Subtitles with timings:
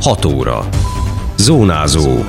[0.00, 0.68] 6 óra.
[1.38, 2.24] Zónázó.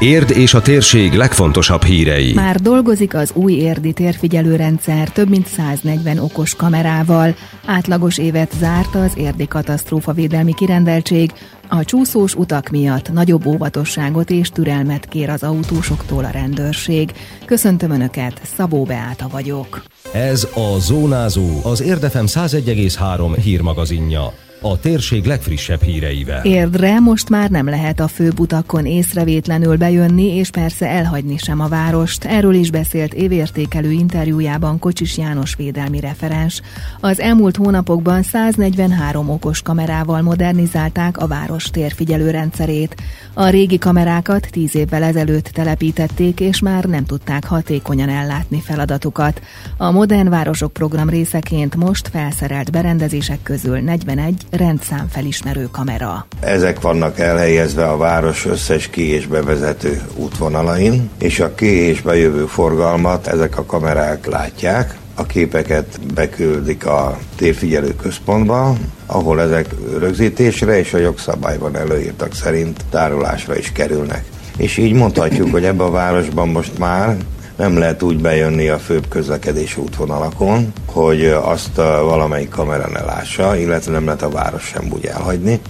[0.00, 2.32] Érd és a térség legfontosabb hírei.
[2.32, 7.34] Már dolgozik az új érdi térfigyelőrendszer több mint 140 okos kamerával.
[7.66, 11.32] Átlagos évet zárt az érdi katasztrófavédelmi kirendeltség.
[11.68, 17.12] A csúszós utak miatt nagyobb óvatosságot és türelmet kér az autósoktól a rendőrség.
[17.44, 19.82] Köszöntöm Önöket, Szabó Beáta vagyok.
[20.12, 26.44] Ez a Zónázó, az Érdefem 101,3 hírmagazinja a térség legfrissebb híreivel.
[26.44, 32.24] Érdre most már nem lehet a főbutakon észrevétlenül bejönni, és persze elhagyni sem a várost.
[32.24, 36.62] Erről is beszélt évértékelő interjújában Kocsis János védelmi referens.
[37.00, 42.96] Az elmúlt hónapokban 143 okos kamerával modernizálták a város térfigyelő rendszerét.
[43.34, 49.42] A régi kamerákat tíz évvel ezelőtt telepítették, és már nem tudták hatékonyan ellátni feladatukat.
[49.76, 56.26] A Modern Városok program részeként most felszerelt berendezések közül 41 rendszámfelismerő kamera.
[56.40, 62.46] Ezek vannak elhelyezve a város összes ki- és bevezető útvonalain, és a ki- és bejövő
[62.46, 68.76] forgalmat ezek a kamerák látják, a képeket beküldik a térfigyelő központba,
[69.06, 69.66] ahol ezek
[69.98, 74.24] rögzítésre és a jogszabályban előírtak szerint tárolásra is kerülnek.
[74.56, 77.16] És így mondhatjuk, hogy ebben a városban most már
[77.58, 83.92] nem lehet úgy bejönni a főbb közlekedési útvonalakon, hogy azt valamelyik kamera ne lássa, illetve
[83.92, 85.60] nem lehet a város sem úgy elhagyni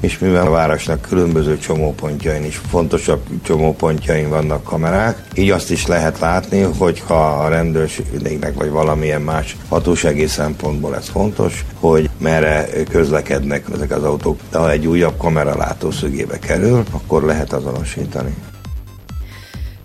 [0.00, 6.18] és mivel a városnak különböző csomópontjain is fontosabb csomópontjain vannak kamerák, így azt is lehet
[6.18, 13.90] látni, hogyha a rendőrségnek vagy valamilyen más hatósági szempontból ez fontos, hogy merre közlekednek ezek
[13.90, 14.40] az autók.
[14.50, 18.34] De ha egy újabb kamera látószögébe kerül, akkor lehet azonosítani.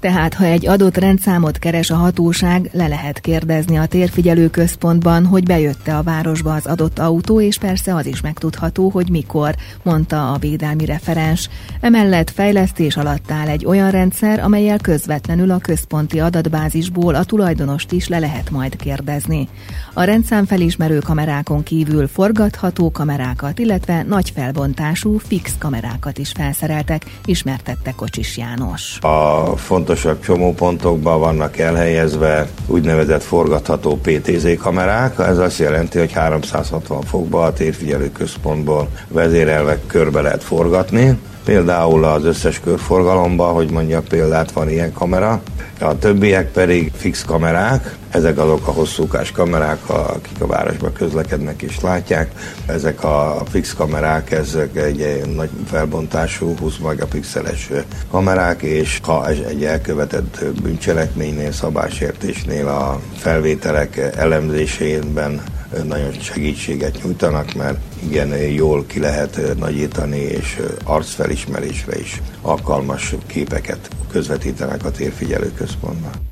[0.02, 5.44] Tehát, ha egy adott rendszámot keres a hatóság, le lehet kérdezni a térfigyelő központban, hogy
[5.44, 10.38] bejött-e a városba az adott autó, és persze az is megtudható, hogy mikor, mondta a
[10.38, 11.50] védelmi referens.
[11.82, 18.08] Emellett fejlesztés alatt áll egy olyan rendszer, amelyel közvetlenül a központi adatbázisból a tulajdonost is
[18.08, 19.48] le lehet majd kérdezni.
[19.94, 28.38] A rendszámfelismerő kamerákon kívül forgatható kamerákat, illetve nagy felbontású fix kamerákat is felszereltek, ismertette Kocsis
[28.38, 28.98] János.
[29.02, 35.20] A fontos legfontosabb csomópontokban vannak elhelyezve úgynevezett forgatható PTZ kamerák.
[35.20, 41.18] Ez azt jelenti, hogy 360 fokba a térfigyelő központból vezérelve körbe lehet forgatni.
[41.46, 45.42] Például az összes körforgalomban, hogy mondja példát, van ilyen kamera.
[45.80, 51.82] A többiek pedig fix kamerák, ezek azok a hosszúkás kamerák, akik a városban közlekednek és
[51.82, 52.32] látják.
[52.66, 57.70] Ezek a fix kamerák, ezek egy nagy felbontású 20 megapixeles
[58.12, 65.42] kamerák, és ha egy elkövetett bűncselekménynél, szabásértésnél a felvételek elemzésében
[65.84, 74.86] nagyon segítséget nyújtanak, mert igen, jól ki lehet nagyítani, és arcfelismerésre is alkalmas képeket közvetítenek
[74.86, 76.31] a térfigyelő központban.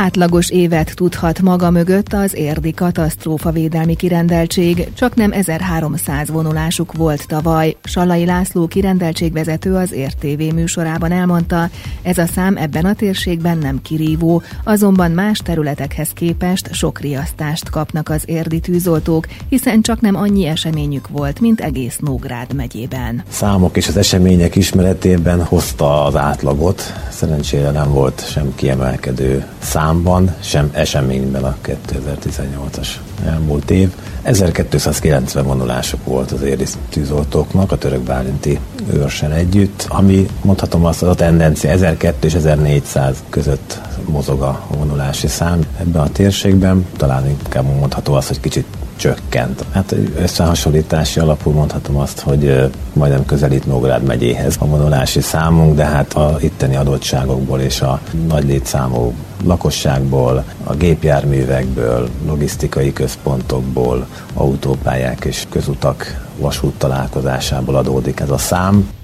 [0.00, 7.76] Átlagos évet tudhat maga mögött az érdi katasztrófavédelmi kirendeltség, csak nem 1300 vonulásuk volt tavaly.
[7.84, 11.68] Salai László kirendeltségvezető az értévé műsorában elmondta,
[12.02, 18.08] ez a szám ebben a térségben nem kirívó, azonban más területekhez képest sok riasztást kapnak
[18.08, 23.22] az érdi tűzoltók, hiszen csak nem annyi eseményük volt, mint egész Nógrád megyében.
[23.28, 30.34] Számok és az események ismeretében hozta az átlagot, szerencsére nem volt sem kiemelkedő szám számban,
[30.40, 32.88] sem eseményben a 2018-as
[33.26, 33.94] elmúlt év.
[34.22, 38.58] 1290 vonulások volt az éri tűzoltóknak, a török bálinti
[38.92, 45.26] őrsen együtt, ami mondhatom azt, az a tendencia 1200 és 1400 között mozog a vonulási
[45.26, 46.86] szám ebben a térségben.
[46.96, 48.66] Talán inkább mondható az, hogy kicsit
[48.98, 49.64] csökkent.
[49.72, 56.14] Hát összehasonlítási alapul mondhatom azt, hogy majdnem közelít Nógrád megyéhez a vonulási számunk, de hát
[56.14, 59.12] a itteni adottságokból és a nagy létszámú
[59.44, 68.97] lakosságból, a gépjárművekből, logisztikai központokból, autópályák és közutak vasút találkozásából adódik ez a szám.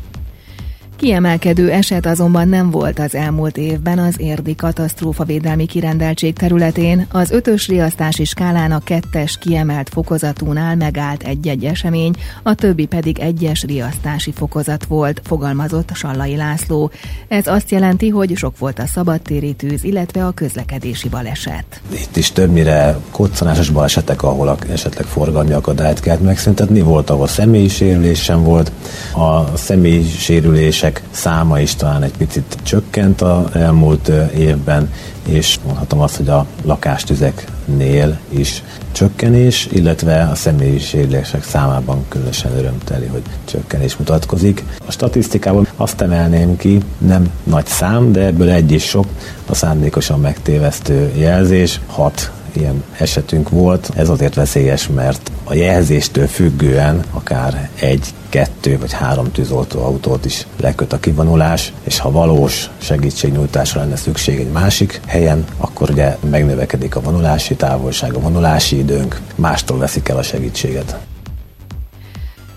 [0.97, 7.07] Kiemelkedő eset azonban nem volt az elmúlt évben az érdi katasztrófavédelmi kirendeltség területén.
[7.13, 13.63] Az ötös riasztási skálán a kettes kiemelt fokozatúnál megállt egy-egy esemény, a többi pedig egyes
[13.63, 16.91] riasztási fokozat volt, fogalmazott Sallai László.
[17.29, 21.81] Ez azt jelenti, hogy sok volt a szabadtéri tűz, illetve a közlekedési baleset.
[21.93, 28.23] Itt is többnyire koccanásos balesetek, ahol esetleg forgalmi akadályt kellett megszüntetni, volt, ahol személyi sérülés
[28.23, 28.73] sem volt.
[29.13, 34.93] A személyi sérülés sérülések száma is talán egy picit csökkent a elmúlt évben,
[35.29, 43.07] és mondhatom azt, hogy a lakástüzeknél is csökkenés, illetve a személyi sérülések számában különösen örömteli,
[43.07, 44.65] hogy csökkenés mutatkozik.
[44.87, 49.07] A statisztikában azt emelném ki, nem nagy szám, de ebből egy is sok,
[49.47, 53.91] a szándékosan megtévesztő jelzés, hat ilyen esetünk volt.
[53.97, 60.47] Ez azért veszélyes, mert a jelzéstől függően akár egy, kettő vagy három tűzoltó autót is
[60.61, 66.97] leköt a kivonulás, és ha valós segítségnyújtásra lenne szükség egy másik helyen, akkor ugye megnövekedik
[66.97, 70.97] a vonulási távolság, a vonulási időnk, mástól veszik el a segítséget.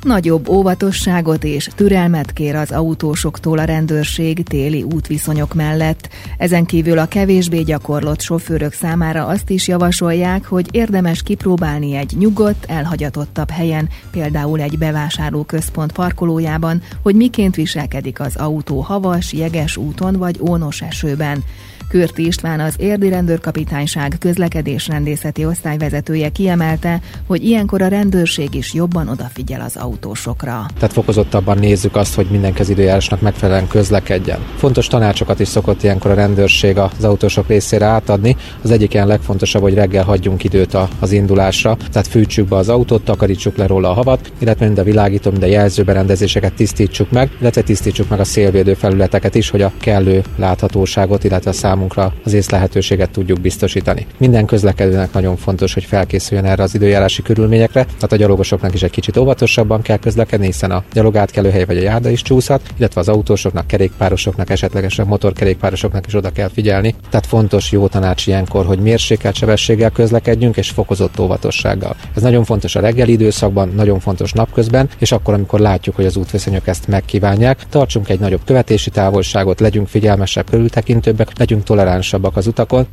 [0.03, 6.09] Nagyobb óvatosságot és türelmet kér az autósoktól a rendőrség téli útviszonyok mellett.
[6.37, 12.65] Ezen kívül a kevésbé gyakorlott sofőrök számára azt is javasolják, hogy érdemes kipróbálni egy nyugodt,
[12.65, 20.39] elhagyatottabb helyen, például egy bevásárlóközpont parkolójában, hogy miként viselkedik az autó havas, jeges úton vagy
[20.41, 21.43] ónos esőben.
[21.89, 29.61] Körti István az Érdi Rendőrkapitányság közlekedésrendészeti osztályvezetője kiemelte, hogy ilyenkor a rendőrség is jobban odafigyel
[29.61, 30.65] az autósokra.
[30.77, 34.39] Tehát fokozottabban nézzük azt, hogy mindenki időjárásnak megfelelően közlekedjen.
[34.55, 38.35] Fontos tanácsokat is szokott ilyenkor a rendőrség az autósok részére átadni.
[38.61, 43.03] Az egyik ilyen legfontosabb, hogy reggel hagyjunk időt az indulásra, tehát fűtsük be az autót,
[43.03, 47.61] takarítsuk le róla a havat, illetve mind a világító, mind a jelzőberendezéseket tisztítsuk meg, illetve
[47.61, 52.33] tisztítsuk meg a szélvédő felületeket is, hogy a kellő láthatóságot, illetve a szám számunkra az
[52.33, 54.05] észlehetőséget tudjuk biztosítani.
[54.17, 58.91] Minden közlekedőnek nagyon fontos, hogy felkészüljön erre az időjárási körülményekre, tehát a gyalogosoknak is egy
[58.91, 63.67] kicsit óvatosabban kell közlekedni, hiszen a gyalogátkelőhely vagy a járda is csúszhat, illetve az autósoknak,
[63.67, 66.95] kerékpárosoknak, esetlegesen motorkerékpárosoknak is oda kell figyelni.
[67.09, 71.95] Tehát fontos jó tanács ilyenkor, hogy mérsékelt sebességgel közlekedjünk és fokozott óvatossággal.
[72.15, 76.17] Ez nagyon fontos a reggeli időszakban, nagyon fontos napközben, és akkor, amikor látjuk, hogy az
[76.17, 82.87] útviszonyok ezt megkívánják, tartsunk egy nagyobb követési távolságot, legyünk figyelmesebb, körültekintőbbek, legyünk toleránsabbak az utakon.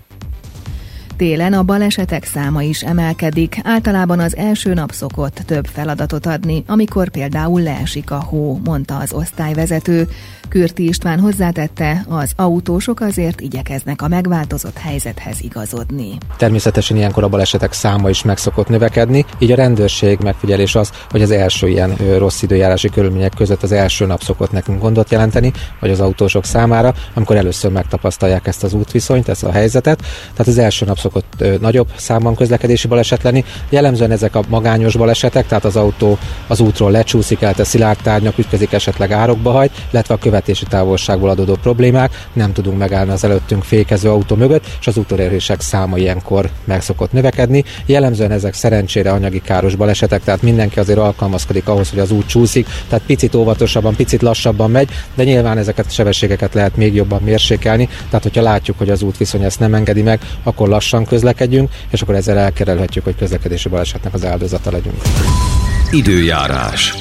[1.16, 7.10] Télen a balesetek száma is emelkedik, általában az első nap szokott több feladatot adni, amikor
[7.10, 10.08] például leesik a hó, mondta az osztályvezető.
[10.48, 16.18] Kürti István hozzátette, az autósok azért igyekeznek a megváltozott helyzethez igazodni.
[16.36, 21.22] Természetesen ilyenkor a balesetek száma is meg szokott növekedni, így a rendőrség megfigyelés az, hogy
[21.22, 25.90] az első ilyen rossz időjárási körülmények között az első nap szokott nekünk gondot jelenteni, vagy
[25.90, 29.98] az autósok számára, amikor először megtapasztalják ezt az útviszonyt, ezt a helyzetet.
[30.32, 33.44] Tehát az első nap szokott ö, nagyobb számban közlekedési baleset lenni.
[33.68, 38.72] Jellemzően ezek a magányos balesetek, tehát az autó az útról lecsúszik, a szilárd tárgyak, ütközik,
[38.72, 44.10] esetleg árokba hajt, illetve a követési távolságból adódó problémák, nem tudunk megállni az előttünk fékező
[44.10, 47.64] autó mögött, és az utolérések száma ilyenkor meg szokott növekedni.
[47.86, 52.66] Jellemzően ezek szerencsére anyagi káros balesetek, tehát mindenki azért alkalmazkodik ahhoz, hogy az út csúszik,
[52.88, 57.88] tehát picit óvatosabban, picit lassabban megy, de nyilván ezeket a sebességeket lehet még jobban mérsékelni,
[58.06, 62.02] tehát hogyha látjuk, hogy az út viszony ezt nem engedi meg, akkor lassan közlekedjünk, és
[62.02, 65.02] akkor ezzel elkerelhetjük, hogy közlekedési balesetnek az áldozata legyünk.
[65.90, 66.94] Időjárás.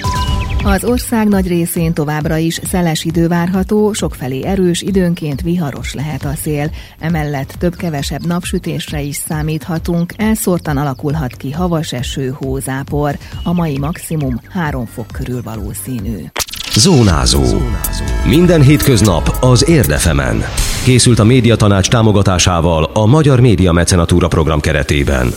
[0.66, 6.34] Az ország nagy részén továbbra is szeles idő várható, sokfelé erős, időnként viharos lehet a
[6.42, 6.72] szél.
[7.00, 13.18] Emellett több-kevesebb napsütésre is számíthatunk, elszórtan alakulhat ki havas eső, hózápor.
[13.44, 16.18] A mai maximum 3 fok körül valószínű.
[16.76, 17.44] Zónázó.
[18.26, 20.44] Minden hétköznap az Érdefemen.
[20.84, 25.34] Készült a médiatanács támogatásával a Magyar Média Mecenatúra program keretében.